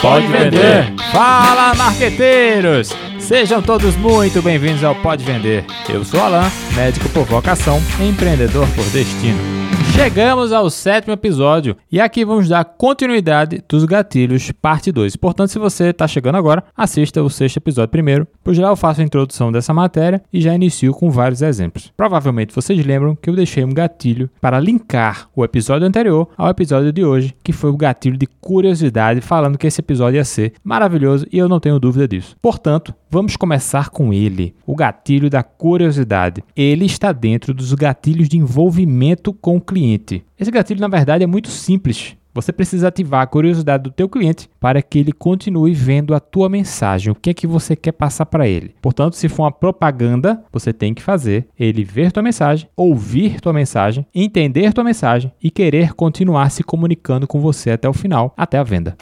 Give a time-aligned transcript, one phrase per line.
[0.00, 0.92] Pode Vender.
[1.12, 2.94] Fala, marqueteiros!
[3.26, 5.64] Sejam todos muito bem-vindos ao Pode Vender.
[5.88, 9.56] Eu sou Alan, médico por vocação, empreendedor por destino.
[9.96, 15.16] Chegamos ao sétimo episódio e aqui vamos dar continuidade dos gatilhos, parte 2.
[15.16, 19.00] Portanto, se você está chegando agora, assista o sexto episódio primeiro, por geral eu faço
[19.00, 21.92] a introdução dessa matéria e já inicio com vários exemplos.
[21.96, 26.92] Provavelmente vocês lembram que eu deixei um gatilho para linkar o episódio anterior ao episódio
[26.92, 31.26] de hoje, que foi o gatilho de curiosidade, falando que esse episódio ia ser maravilhoso
[31.32, 32.36] e eu não tenho dúvida disso.
[32.40, 36.44] Portanto, Vamos começar com ele, o gatilho da curiosidade.
[36.54, 40.22] Ele está dentro dos gatilhos de envolvimento com o cliente.
[40.38, 42.14] Esse gatilho, na verdade, é muito simples.
[42.34, 46.50] Você precisa ativar a curiosidade do teu cliente para que ele continue vendo a tua
[46.50, 48.74] mensagem, o que é que você quer passar para ele.
[48.82, 53.54] Portanto, se for uma propaganda, você tem que fazer ele ver tua mensagem, ouvir tua
[53.54, 58.58] mensagem, entender tua mensagem e querer continuar se comunicando com você até o final, até
[58.58, 58.94] a venda.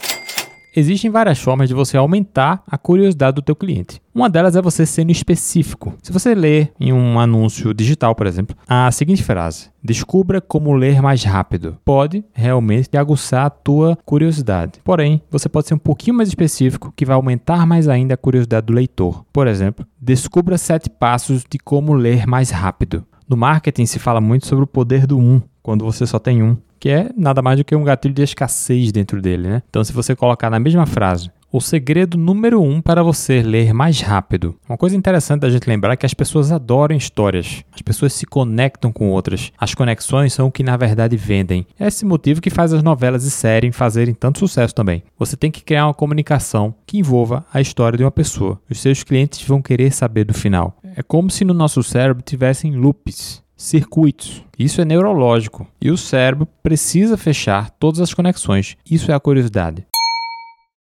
[0.77, 4.03] Existem várias formas de você aumentar a curiosidade do teu cliente.
[4.13, 5.95] Uma delas é você sendo específico.
[6.03, 11.01] Se você ler em um anúncio digital, por exemplo, a seguinte frase: Descubra como ler
[11.01, 11.77] mais rápido.
[11.85, 14.81] Pode realmente aguçar a tua curiosidade.
[14.83, 18.67] Porém, você pode ser um pouquinho mais específico, que vai aumentar mais ainda a curiosidade
[18.67, 19.25] do leitor.
[19.33, 23.05] Por exemplo, descubra sete passos de como ler mais rápido.
[23.29, 26.57] No marketing se fala muito sobre o poder do um, quando você só tem um
[26.85, 29.63] que é nada mais do que um gatilho de escassez dentro dele, né?
[29.71, 34.03] Então, se você colocar na mesma frase o segredo número um para você ler mais
[34.03, 34.55] rápido.
[34.69, 37.65] Uma coisa interessante da gente lembrar é que as pessoas adoram histórias.
[37.73, 39.51] As pessoas se conectam com outras.
[39.57, 41.65] As conexões são o que na verdade vendem.
[41.79, 45.05] É esse motivo que faz as novelas e séries fazerem tanto sucesso também.
[45.19, 48.61] Você tem que criar uma comunicação que envolva a história de uma pessoa.
[48.69, 50.77] Os seus clientes vão querer saber do final.
[50.97, 54.45] É como se no nosso cérebro tivessem loops circuitos.
[54.59, 58.77] Isso é neurológico e o cérebro precisa fechar todas as conexões.
[58.89, 59.87] Isso é a curiosidade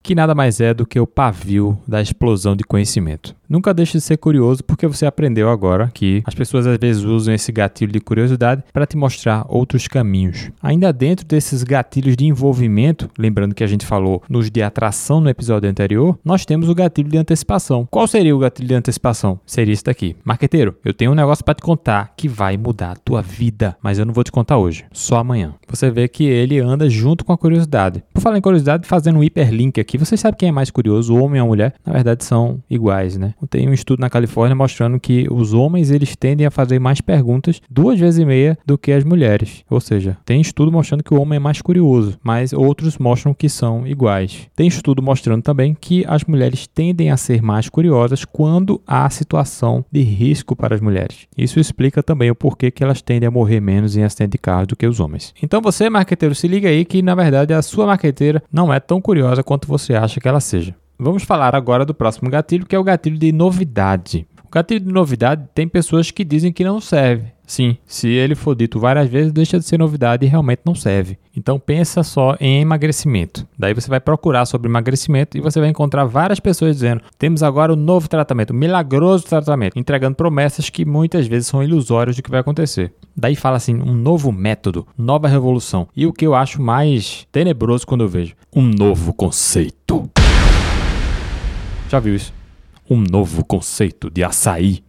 [0.04, 3.36] que nada mais é do que o pavio da explosão de conhecimento.
[3.52, 7.34] Nunca deixe de ser curioso porque você aprendeu agora que as pessoas às vezes usam
[7.34, 10.50] esse gatilho de curiosidade para te mostrar outros caminhos.
[10.64, 15.30] Ainda dentro desses gatilhos de envolvimento, lembrando que a gente falou nos de atração no
[15.30, 17.86] episódio anterior, nós temos o gatilho de antecipação.
[17.92, 19.38] Qual seria o gatilho de antecipação?
[19.46, 20.16] Seria esse daqui.
[20.24, 24.00] Marqueteiro, eu tenho um negócio para te contar que vai mudar a tua vida, mas
[24.00, 25.56] eu não vou te contar hoje, só amanhã.
[25.68, 28.02] Você vê que ele anda junto com a curiosidade.
[28.14, 31.22] Por falar em curiosidade, fazendo um hiperlink aqui, você sabe quem é mais curioso, o
[31.22, 31.74] homem ou a mulher?
[31.86, 33.34] Na verdade são iguais, né?
[33.50, 37.62] Tem um estudo na Califórnia mostrando que os homens eles tendem a fazer mais perguntas
[37.70, 39.64] duas vezes e meia do que as mulheres.
[39.70, 43.50] Ou seja, tem estudo mostrando que o homem é mais curioso, mas outros mostram que
[43.50, 44.48] são iguais.
[44.56, 49.84] Tem estudo mostrando também que as mulheres tendem a ser mais curiosas quando há situação
[49.92, 51.28] de risco para as mulheres.
[51.38, 54.68] Isso explica também o porquê que elas tendem a morrer menos em acidente de carro
[54.68, 55.34] do que os homens.
[55.42, 59.02] Então você, marqueteiro, se liga aí que na verdade a sua marqueteira não é tão
[59.02, 60.76] curiosa quanto você acha que ela seja.
[61.04, 64.28] Vamos falar agora do próximo gatilho, que é o gatilho de novidade.
[64.46, 67.32] O gatilho de novidade tem pessoas que dizem que não serve.
[67.44, 71.18] Sim, se ele for dito várias vezes, deixa de ser novidade e realmente não serve.
[71.36, 73.48] Então pensa só em emagrecimento.
[73.58, 77.74] Daí você vai procurar sobre emagrecimento e você vai encontrar várias pessoas dizendo: "Temos agora
[77.74, 82.30] um novo tratamento, um milagroso tratamento", entregando promessas que muitas vezes são ilusórias do que
[82.30, 82.94] vai acontecer.
[83.18, 85.88] Daí fala assim: "Um novo método, nova revolução".
[85.96, 90.08] E o que eu acho mais tenebroso quando eu vejo: um novo conceito.
[91.92, 92.34] Já viu isso?
[92.90, 94.82] Um novo conceito de açaí.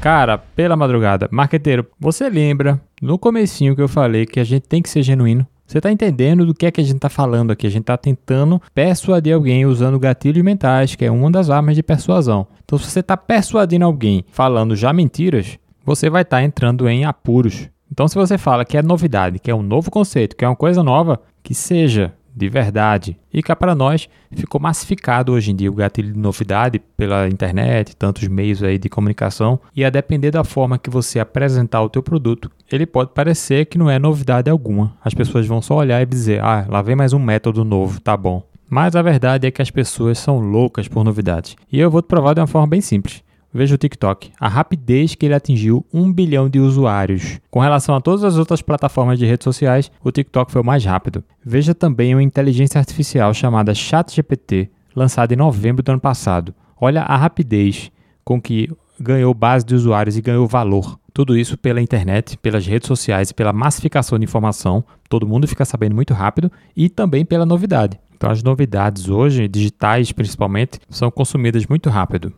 [0.00, 4.80] Cara, pela madrugada, marqueteiro, você lembra no comecinho que eu falei que a gente tem
[4.80, 5.44] que ser genuíno?
[5.66, 7.66] Você está entendendo do que é que a gente está falando aqui?
[7.66, 11.82] A gente está tentando persuadir alguém usando gatilhos mentais, que é uma das armas de
[11.82, 12.46] persuasão.
[12.64, 17.04] Então, se você está persuadindo alguém falando já mentiras, você vai estar tá entrando em
[17.04, 17.68] apuros.
[17.90, 20.54] Então, se você fala que é novidade, que é um novo conceito, que é uma
[20.54, 23.18] coisa nova, que seja de verdade.
[23.32, 27.94] E cá para nós ficou massificado hoje em dia o gatilho de novidade pela internet,
[27.94, 32.02] tantos meios aí de comunicação, e a depender da forma que você apresentar o teu
[32.02, 34.96] produto, ele pode parecer que não é novidade alguma.
[35.04, 38.16] As pessoas vão só olhar e dizer: "Ah, lá vem mais um método novo, tá
[38.16, 38.42] bom".
[38.68, 41.56] Mas a verdade é que as pessoas são loucas por novidades.
[41.70, 43.22] E eu vou te provar de uma forma bem simples.
[43.52, 47.40] Veja o TikTok, a rapidez que ele atingiu 1 bilhão de usuários.
[47.50, 50.84] Com relação a todas as outras plataformas de redes sociais, o TikTok foi o mais
[50.84, 51.24] rápido.
[51.44, 56.54] Veja também uma inteligência artificial chamada ChatGPT, lançada em novembro do ano passado.
[56.80, 57.90] Olha a rapidez
[58.24, 58.70] com que
[59.00, 60.96] ganhou base de usuários e ganhou valor.
[61.12, 64.84] Tudo isso pela internet, pelas redes sociais pela massificação de informação.
[65.08, 67.98] Todo mundo fica sabendo muito rápido e também pela novidade.
[68.14, 72.32] Então, as novidades hoje, digitais principalmente, são consumidas muito rápido.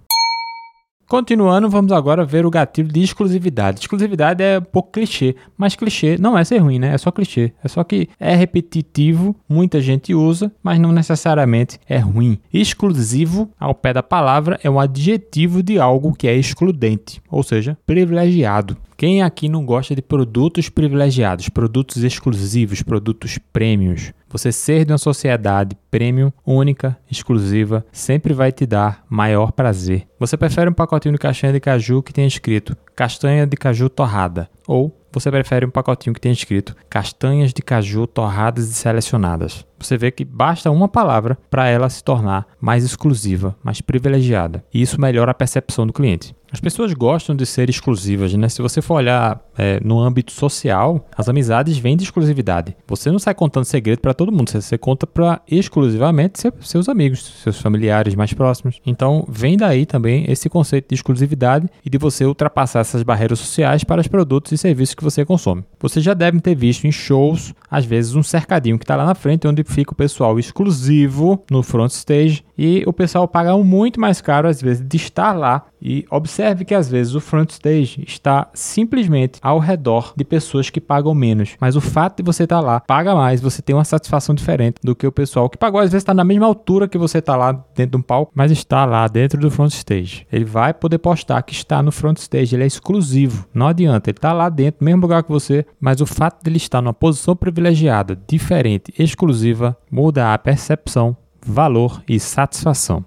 [1.13, 3.81] Continuando, vamos agora ver o gatilho de exclusividade.
[3.81, 6.95] Exclusividade é um pouco clichê, mas clichê não é ser ruim, né?
[6.95, 7.53] É só clichê.
[7.63, 12.39] É só que é repetitivo, muita gente usa, mas não necessariamente é ruim.
[12.51, 17.77] Exclusivo, ao pé da palavra, é um adjetivo de algo que é excludente, ou seja,
[17.85, 18.75] privilegiado.
[19.03, 24.13] Quem aqui não gosta de produtos privilegiados, produtos exclusivos, produtos prêmios?
[24.29, 30.07] Você ser de uma sociedade premium, única, exclusiva, sempre vai te dar maior prazer.
[30.21, 34.49] Você prefere um pacotinho de castanha de caju que tenha escrito castanha de caju torrada
[34.69, 39.67] ou você prefere um pacotinho que tenha escrito castanhas de caju torradas e selecionadas.
[39.81, 44.65] Você vê que basta uma palavra para ela se tornar mais exclusiva, mais privilegiada.
[44.73, 46.37] E isso melhora a percepção do cliente.
[46.53, 48.47] As pessoas gostam de ser exclusivas, né?
[48.47, 52.77] Se você for olhar é, no âmbito social, as amizades vêm de exclusividade.
[52.87, 57.59] Você não sai contando segredo para todo mundo, você, conta para exclusivamente seus amigos, seus
[57.59, 58.79] familiares mais próximos.
[58.85, 63.83] Então, vem daí também esse conceito de exclusividade e de você ultrapassar essas barreiras sociais
[63.83, 65.65] para os produtos e serviços que você consome.
[65.81, 69.15] Você já deve ter visto em shows, às vezes, um cercadinho que está lá na
[69.15, 74.21] frente, onde fica o pessoal exclusivo no front stage e o pessoal paga muito mais
[74.21, 78.49] caro, às vezes, de estar lá e observe que às vezes o front stage está
[78.55, 82.81] simplesmente ao redor de pessoas que pagam menos, mas o fato de você estar lá
[82.81, 86.03] paga mais, você tem uma satisfação diferente do que o pessoal que pagou às vezes
[86.03, 89.09] está na mesma altura que você está lá dentro de um palco, mas está lá
[89.09, 90.27] dentro do front stage.
[90.33, 93.47] Ele vai poder postar que está no front stage, ele é exclusivo.
[93.53, 96.51] Não adianta, ele está lá dentro, no mesmo lugar que você, mas o fato de
[96.51, 103.05] ele estar numa posição privilegiada, diferente, exclusiva, muda a percepção, valor e satisfação.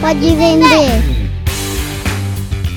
[0.00, 1.23] Pode vender.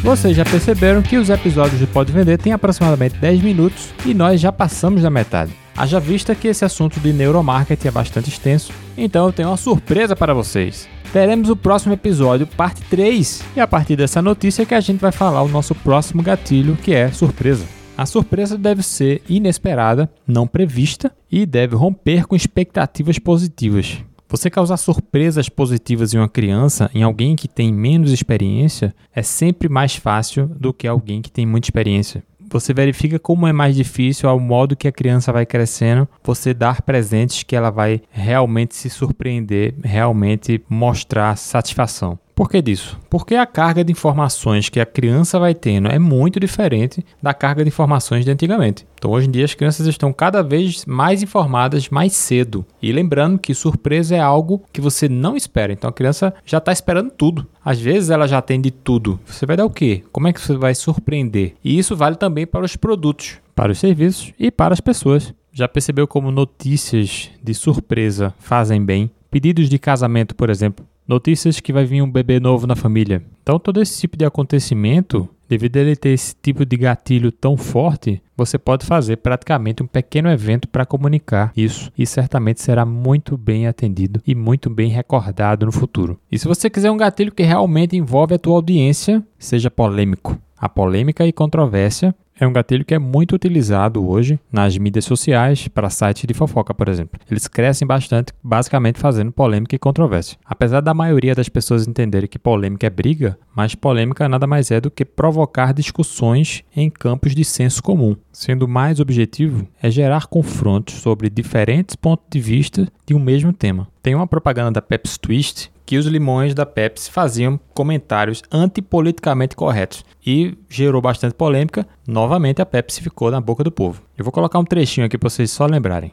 [0.04, 4.40] Vocês já perceberam que os episódios do Pode Vender têm aproximadamente 10 minutos e nós
[4.40, 5.52] já passamos da metade.
[5.76, 10.16] Haja vista que esse assunto de neuromarketing é bastante extenso, então eu tenho uma surpresa
[10.16, 10.88] para vocês.
[11.12, 15.12] Teremos o próximo episódio, parte 3, e a partir dessa notícia que a gente vai
[15.12, 17.66] falar o nosso próximo gatilho, que é surpresa.
[17.98, 23.98] A surpresa deve ser inesperada, não prevista e deve romper com expectativas positivas.
[24.30, 29.70] Você causar surpresas positivas em uma criança, em alguém que tem menos experiência, é sempre
[29.70, 32.24] mais fácil do que alguém que tem muita experiência.
[32.50, 36.82] Você verifica como é mais difícil, ao modo que a criança vai crescendo, você dar
[36.82, 42.20] presentes que ela vai realmente se surpreender, realmente mostrar satisfação.
[42.38, 43.00] Por que disso?
[43.10, 47.64] Porque a carga de informações que a criança vai tendo é muito diferente da carga
[47.64, 48.86] de informações de antigamente.
[48.94, 52.64] Então, hoje em dia, as crianças estão cada vez mais informadas mais cedo.
[52.80, 55.74] E lembrando que surpresa é algo que você não espera.
[55.74, 57.48] Então, a criança já está esperando tudo.
[57.66, 59.20] Às vezes, ela já tem de tudo.
[59.26, 60.04] Você vai dar o quê?
[60.12, 61.56] Como é que você vai surpreender?
[61.64, 65.34] E isso vale também para os produtos, para os serviços e para as pessoas.
[65.52, 69.10] Já percebeu como notícias de surpresa fazem bem?
[69.32, 73.24] Pedidos de casamento, por exemplo, notícias que vai vir um bebê novo na família.
[73.42, 77.56] Então, todo esse tipo de acontecimento, devido a ele ter esse tipo de gatilho tão
[77.56, 83.38] forte, você pode fazer praticamente um pequeno evento para comunicar isso e certamente será muito
[83.38, 86.20] bem atendido e muito bem recordado no futuro.
[86.32, 90.38] E se você quiser um gatilho que realmente envolve a tua audiência, seja polêmico.
[90.60, 95.68] A polêmica e controvérsia é um gatilho que é muito utilizado hoje nas mídias sociais
[95.68, 97.20] para sites de fofoca, por exemplo.
[97.30, 100.38] Eles crescem bastante, basicamente fazendo polêmica e controvérsia.
[100.46, 104.80] Apesar da maioria das pessoas entenderem que polêmica é briga, mas polêmica nada mais é
[104.80, 108.16] do que provocar discussões em campos de senso comum.
[108.32, 113.88] Sendo mais objetivo, é gerar confrontos sobre diferentes pontos de vista de um mesmo tema.
[114.04, 120.04] Tem uma propaganda da Pepsi Twist que os limões da Pepsi faziam comentários antipoliticamente corretos
[120.24, 121.88] e gerou bastante polêmica.
[122.06, 124.02] Novamente a Pepsi ficou na boca do povo.
[124.18, 126.12] Eu vou colocar um trechinho aqui para vocês só lembrarem.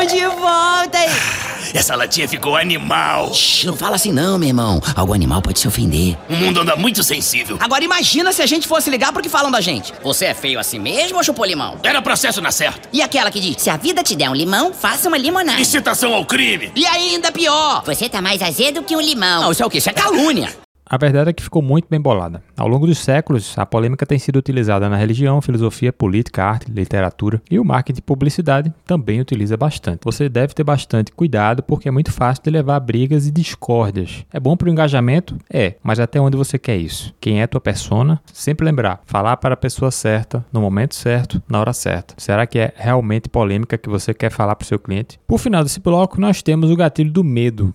[0.00, 1.10] Tamo de volta aí.
[1.74, 3.34] Essa latinha ficou animal.
[3.34, 4.80] Shhh, não fala assim não, meu irmão.
[4.96, 6.16] Algum animal pode se ofender.
[6.28, 7.58] O mundo anda muito sensível.
[7.60, 9.92] Agora imagina se a gente fosse ligar pro que falam da gente.
[10.02, 11.78] Você é feio assim mesmo ou chupou limão?
[11.82, 12.88] Era processo na certa.
[12.92, 15.60] E aquela que diz, se a vida te der um limão, faça uma limonada.
[15.60, 16.72] Incitação ao crime.
[16.74, 17.82] E ainda pior.
[17.84, 19.42] Você tá mais azedo que um limão.
[19.42, 19.78] Não, isso é o quê?
[19.78, 20.48] Isso é calúnia.
[20.92, 22.42] A verdade é que ficou muito bem bolada.
[22.56, 27.40] Ao longo dos séculos, a polêmica tem sido utilizada na religião, filosofia, política, arte, literatura
[27.48, 30.00] e o marketing de publicidade também utiliza bastante.
[30.02, 34.24] Você deve ter bastante cuidado porque é muito fácil de levar brigas e discórdias.
[34.32, 35.38] É bom para o engajamento?
[35.48, 37.14] É, mas até onde você quer isso?
[37.20, 38.20] Quem é tua persona?
[38.32, 42.14] Sempre lembrar, falar para a pessoa certa, no momento certo, na hora certa.
[42.18, 45.20] Será que é realmente polêmica que você quer falar para o seu cliente?
[45.24, 47.72] Por final desse bloco, nós temos o gatilho do medo.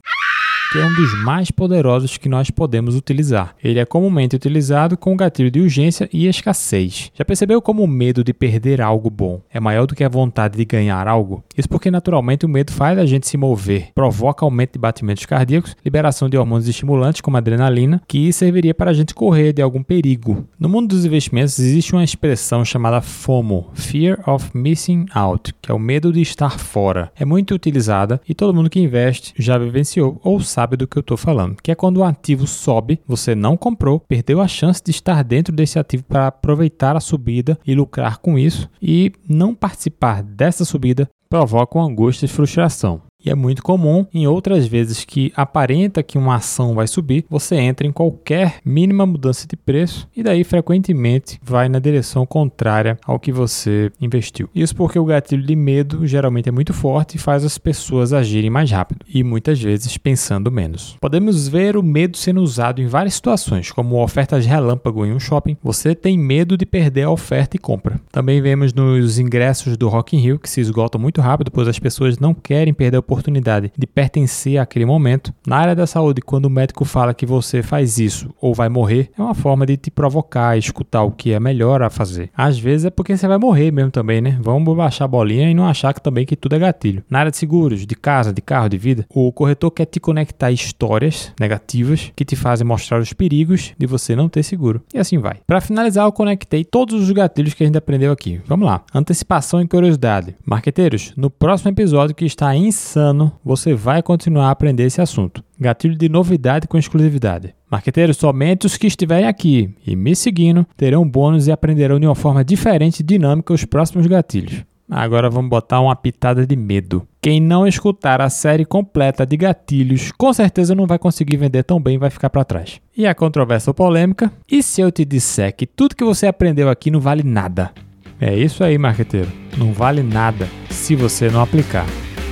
[0.71, 3.55] Que é um dos mais poderosos que nós podemos utilizar.
[3.63, 7.11] Ele é comumente utilizado com gatilho de urgência e escassez.
[7.13, 10.57] Já percebeu como o medo de perder algo bom é maior do que a vontade
[10.57, 11.43] de ganhar algo?
[11.57, 15.75] Isso porque naturalmente o medo faz a gente se mover, provoca aumento de batimentos cardíacos,
[15.83, 20.47] liberação de hormônios estimulantes como adrenalina, que serviria para a gente correr de algum perigo.
[20.59, 25.73] No mundo dos investimentos existe uma expressão chamada FOMO, Fear of Missing Out, que é
[25.73, 27.11] o medo de estar fora.
[27.15, 31.01] É muito utilizada e todo mundo que investe já vivenciou ou sabe do que eu
[31.01, 34.91] estou falando, que é quando o ativo sobe, você não comprou, perdeu a chance de
[34.91, 40.23] estar dentro desse ativo para aproveitar a subida e lucrar com isso, e não participar
[40.23, 43.01] dessa subida provoca angústia e frustração.
[43.25, 47.55] E é muito comum em outras vezes que aparenta que uma ação vai subir, você
[47.55, 53.19] entra em qualquer mínima mudança de preço e daí frequentemente vai na direção contrária ao
[53.19, 54.47] que você investiu.
[54.53, 58.51] Isso porque o gatilho de medo geralmente é muito forte e faz as pessoas agirem
[58.51, 60.95] mais rápido e muitas vezes pensando menos.
[61.01, 65.57] Podemos ver o medo sendo usado em várias situações, como ofertas relâmpago em um shopping.
[65.63, 67.99] Você tem medo de perder a oferta e compra.
[68.11, 71.79] Também vemos nos ingressos do Rock in Rio que se esgotam muito rápido, pois as
[71.79, 75.33] pessoas não querem perder a oportunidade de pertencer àquele momento.
[75.47, 79.09] Na área da saúde, quando o médico fala que você faz isso ou vai morrer,
[79.17, 82.29] é uma forma de te provocar, escutar o que é melhor a fazer.
[82.35, 84.37] Às vezes é porque você vai morrer mesmo também, né?
[84.41, 87.03] Vamos baixar a bolinha e não achar que também que tudo é gatilho.
[87.09, 90.51] Na área de seguros, de casa, de carro, de vida, o corretor quer te conectar
[90.51, 94.81] histórias negativas que te fazem mostrar os perigos de você não ter seguro.
[94.93, 95.37] E assim vai.
[95.47, 98.41] Para finalizar, eu conectei todos os gatilhos que a gente aprendeu aqui.
[98.45, 98.83] Vamos lá.
[98.93, 100.35] Antecipação e curiosidade.
[100.45, 105.43] Marqueteiros, no próximo episódio que está insano ano você vai continuar a aprender esse assunto.
[105.59, 107.53] Gatilho de novidade com exclusividade.
[107.69, 112.15] Marqueteiros, somente os que estiverem aqui e me seguindo terão bônus e aprenderão de uma
[112.15, 114.63] forma diferente e dinâmica os próximos gatilhos.
[114.89, 117.07] Agora vamos botar uma pitada de medo.
[117.19, 121.81] Quem não escutar a série completa de gatilhos, com certeza não vai conseguir vender tão
[121.81, 122.79] bem e vai ficar para trás.
[122.95, 124.31] E a controvérsia ou polêmica?
[124.49, 127.71] E se eu te disser que tudo que você aprendeu aqui não vale nada?
[128.19, 129.31] É isso aí, marqueteiro.
[129.57, 131.85] Não vale nada se você não aplicar.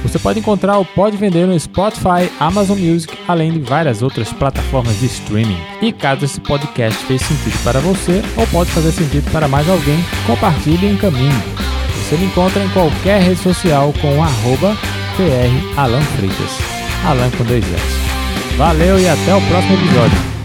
[0.03, 4.99] Você pode encontrar o Pode Vender no Spotify, Amazon Music, além de várias outras plataformas
[4.99, 5.57] de streaming.
[5.81, 9.97] E caso esse podcast fez sentido para você ou pode fazer sentido para mais alguém,
[10.27, 11.31] compartilhe e encaminhe.
[11.95, 14.75] Você me encontra em qualquer rede social com arroba
[15.15, 16.59] PR Alan Freitas.
[17.05, 18.57] Alan com dois S.
[18.57, 20.42] Valeu e até o próximo episódio.